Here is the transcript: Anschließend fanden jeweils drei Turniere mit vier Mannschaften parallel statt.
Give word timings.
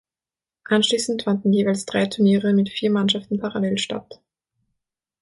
Anschließend 0.65 1.21
fanden 1.21 1.53
jeweils 1.53 1.85
drei 1.85 2.07
Turniere 2.07 2.53
mit 2.53 2.69
vier 2.69 2.89
Mannschaften 2.89 3.37
parallel 3.37 3.77
statt. 3.77 4.19